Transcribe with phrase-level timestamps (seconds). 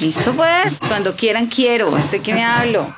[0.00, 2.94] Listo pues, cuando quieran quiero, ¿este que me hablo?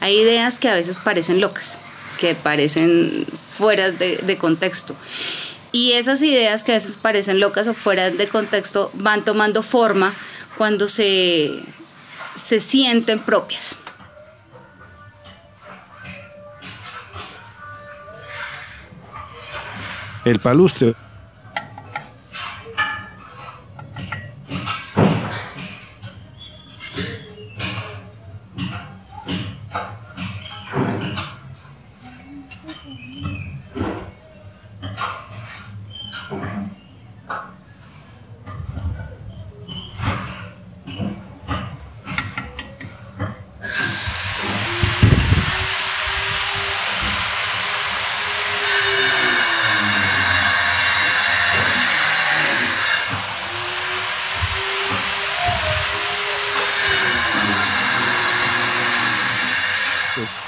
[0.00, 1.78] Hay ideas que a veces parecen locas,
[2.18, 3.26] que parecen
[3.58, 4.96] fuera de, de contexto.
[5.76, 10.14] Y esas ideas que a veces parecen locas o fuera de contexto van tomando forma
[10.56, 11.62] cuando se,
[12.34, 13.76] se sienten propias.
[20.24, 20.94] El palustre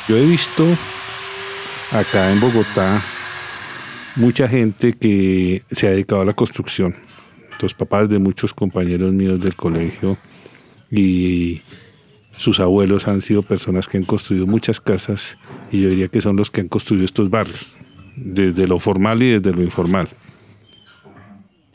[0.08, 0.64] Yo he visto
[1.92, 2.98] acá en Bogotá
[4.16, 6.94] mucha gente que se ha dedicado a la construcción.
[7.60, 10.16] Los papás de muchos compañeros míos del colegio
[10.90, 11.60] y
[12.38, 15.36] sus abuelos han sido personas que han construido muchas casas
[15.70, 17.72] y yo diría que son los que han construido estos barrios,
[18.16, 20.08] desde lo formal y desde lo informal.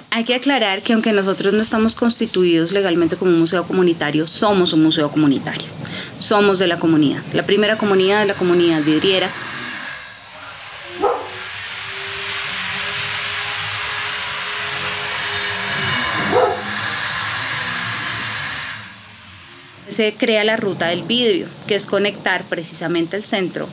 [0.09, 4.73] Hay que aclarar que aunque nosotros no estamos constituidos legalmente como un museo comunitario, somos
[4.73, 5.72] un museo comunitario
[6.19, 9.29] somos de la comunidad, la primera comunidad de la comunidad vidriera.
[19.87, 23.69] Se crea la ruta del vidrio, que es conectar precisamente el centro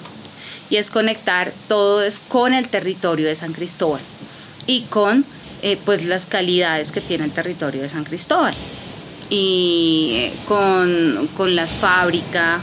[0.69, 4.00] y es conectar todo con el territorio de San Cristóbal
[4.66, 5.25] y con
[5.62, 8.54] eh, pues las calidades que tiene el territorio de San Cristóbal
[9.30, 12.60] y con, con la fábrica.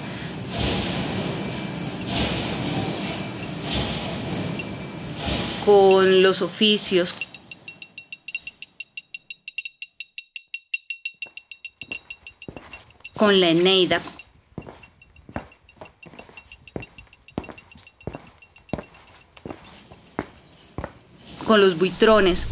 [5.68, 7.14] con los oficios,
[13.18, 14.02] con la Eneida,
[21.46, 22.48] con los buitrones.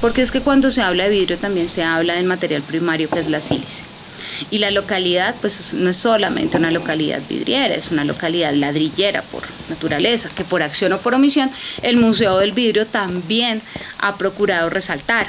[0.00, 3.20] Porque es que cuando se habla de vidrio también se habla del material primario que
[3.20, 3.84] es la sílice.
[4.50, 9.42] Y la localidad, pues no es solamente una localidad vidriera, es una localidad ladrillera por
[9.68, 11.50] naturaleza, que por acción o por omisión
[11.82, 13.60] el Museo del Vidrio también
[13.98, 15.26] ha procurado resaltar.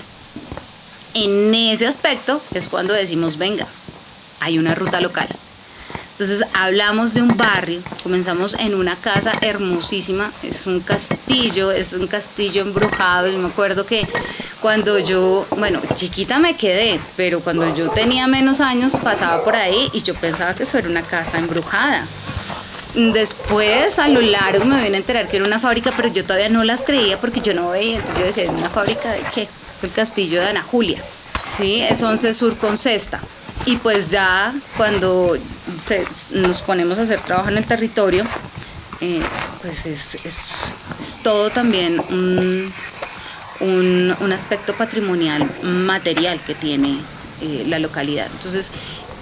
[1.14, 3.68] En ese aspecto es cuando decimos, venga,
[4.40, 5.28] hay una ruta local.
[6.12, 12.06] Entonces hablamos de un barrio, comenzamos en una casa hermosísima, es un castillo, es un
[12.06, 13.28] castillo embrujado.
[13.28, 14.08] Yo me acuerdo que
[14.62, 19.90] cuando yo, bueno, chiquita me quedé, pero cuando yo tenía menos años pasaba por ahí
[19.94, 22.06] y yo pensaba que eso era una casa embrujada.
[22.94, 26.50] Después, a lo largo, me vine a enterar que era una fábrica, pero yo todavía
[26.50, 27.98] no las creía porque yo no veía.
[27.98, 29.47] Entonces yo decía, ¿una fábrica de qué?
[29.82, 31.02] El castillo de Ana Julia.
[31.58, 33.20] Sí, es 11 Sur con Cesta.
[33.66, 35.38] Y pues ya cuando
[36.32, 38.26] nos ponemos a hacer trabajo en el territorio,
[39.00, 39.22] eh,
[39.62, 42.74] pues es, todo también un,
[44.31, 46.97] aspecto patrimonial material que tiene
[47.41, 48.28] eh, la localidad.
[48.31, 48.72] Entonces,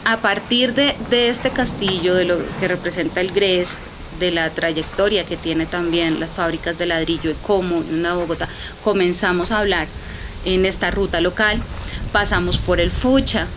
[0.05, 3.79] a partir de, este castillo, de lo que representa el GRES,
[4.19, 8.49] de la trayectoria que tiene también las fábricas de ladrillo y cómo en Bogotá
[8.83, 9.87] comenzamos a hablar
[10.45, 11.61] en esta ruta local,
[12.11, 13.47] pasamos por el Fucha,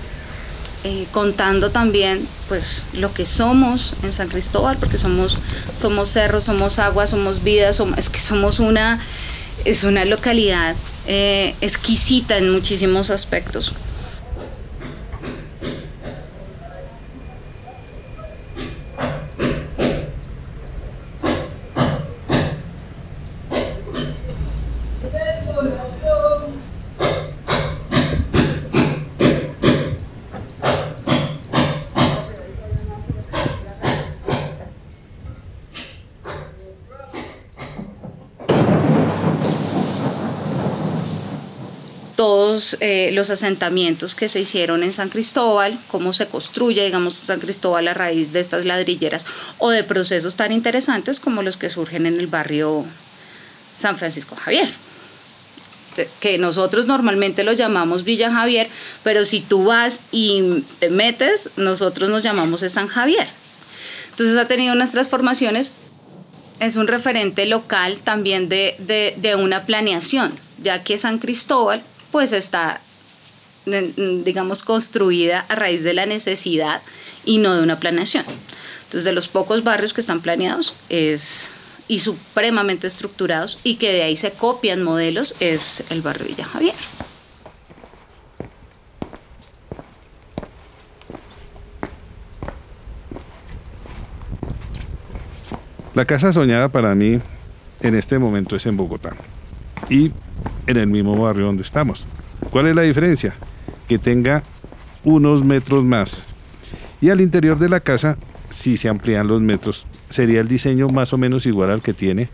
[0.84, 5.38] eh, contando también pues lo que somos en San Cristóbal, porque somos,
[5.74, 9.00] somos cerros, somos agua, somos vida, somos, es que somos una,
[9.64, 10.76] es una localidad
[11.06, 13.74] eh, exquisita en muchísimos aspectos.
[42.80, 47.88] Eh, los asentamientos que se hicieron en San Cristóbal, cómo se construye, digamos, San Cristóbal
[47.88, 49.26] a raíz de estas ladrilleras
[49.58, 52.84] o de procesos tan interesantes como los que surgen en el barrio
[53.78, 54.68] San Francisco Javier
[56.20, 58.68] que nosotros normalmente lo llamamos Villa Javier,
[59.02, 63.28] pero si tú vas y te metes, nosotros nos llamamos San Javier.
[64.10, 65.72] Entonces ha tenido unas transformaciones,
[66.60, 70.32] es un referente local también de una planeación,
[70.62, 72.80] ya que San Cristóbal pues está,
[73.64, 76.82] digamos, construida a raíz de la necesidad
[77.24, 78.24] y no de una planeación.
[78.84, 81.50] Entonces, de los pocos barrios que están planeados es
[81.88, 86.74] y supremamente estructurados y que de ahí se copian modelos es el barrio Villa Javier.
[95.94, 97.20] La casa soñada para mí
[97.80, 99.14] en este momento es en Bogotá.
[99.90, 100.12] Y
[100.66, 102.06] en el mismo barrio donde estamos.
[102.50, 103.34] ¿Cuál es la diferencia?
[103.88, 104.42] Que tenga
[105.04, 106.34] unos metros más.
[107.00, 108.16] Y al interior de la casa,
[108.50, 112.28] si se amplían los metros, sería el diseño más o menos igual al que tiene,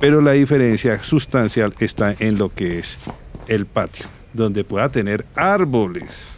[0.00, 2.98] pero la diferencia sustancial está en lo que es
[3.48, 6.34] el patio, donde pueda tener árboles,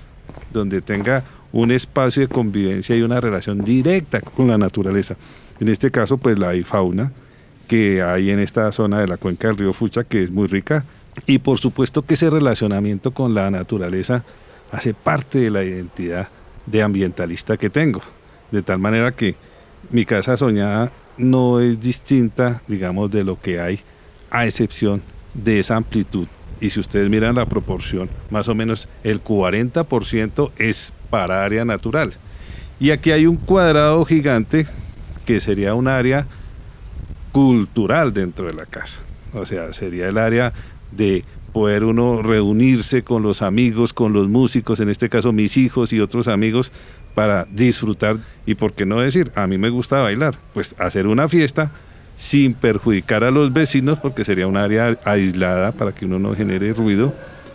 [0.53, 5.17] donde tenga un espacio de convivencia y una relación directa con la naturaleza.
[5.61, 7.13] En este caso, pues la fauna
[7.67, 10.85] que hay en esta zona de la cuenca del río Fucha, que es muy rica,
[11.27, 14.25] y por supuesto que ese relacionamiento con la naturaleza
[14.73, 16.29] hace parte de la identidad
[16.67, 18.01] de ambientalista que tengo.
[18.51, 19.37] De tal manera que
[19.91, 23.81] mi casa soñada no es distinta, digamos, de lo que hay,
[24.31, 25.03] a excepción
[25.35, 26.27] de esa amplitud.
[26.61, 32.15] Y si ustedes miran la proporción, más o menos el 40% es para área natural.
[32.81, 34.67] Y aquí hay un cuadrado gigante
[35.25, 36.27] que sería un área
[37.33, 39.01] cultural dentro de la casa.
[39.35, 40.53] O sea, sería el área
[40.93, 45.93] de poder uno reunirse con los amigos, con los músicos, en este caso mis hijos
[45.93, 46.73] y otros amigos,
[47.15, 51.29] para disfrutar y, por qué no decir, a mí me gusta bailar, pues hacer una
[51.29, 51.73] fiesta
[52.17, 56.73] sin perjudicar a los vecinos, porque sería un área aislada para que uno no genere
[56.73, 57.15] ruido,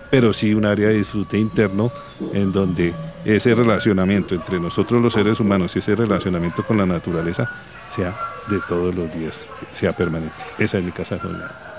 [0.09, 1.91] pero sí un área de disfrute interno
[2.33, 2.93] en donde
[3.25, 7.49] ese relacionamiento entre nosotros los seres humanos y ese relacionamiento con la naturaleza
[7.95, 8.15] sea
[8.49, 10.35] de todos los días, sea permanente.
[10.59, 11.72] Esa es mi casa soñada.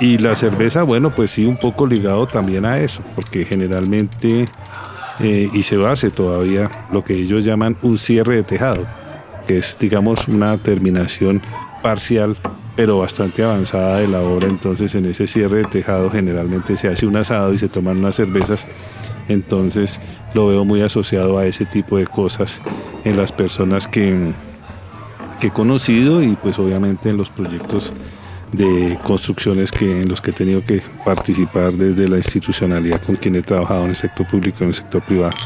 [0.00, 4.48] Y la cerveza, bueno, pues sí, un poco ligado también a eso, porque generalmente,
[5.18, 8.86] eh, y se base todavía lo que ellos llaman un cierre de tejado,
[9.46, 11.42] que es, digamos, una terminación
[11.82, 12.34] parcial,
[12.76, 14.48] pero bastante avanzada de la obra.
[14.48, 18.14] Entonces, en ese cierre de tejado generalmente se hace un asado y se toman unas
[18.14, 18.66] cervezas.
[19.28, 20.00] Entonces,
[20.32, 22.62] lo veo muy asociado a ese tipo de cosas
[23.04, 24.32] en las personas que,
[25.40, 27.92] que he conocido y pues obviamente en los proyectos
[28.52, 33.36] de construcciones que, en los que he tenido que participar desde la institucionalidad con quien
[33.36, 35.36] he trabajado en el sector público y en el sector privado.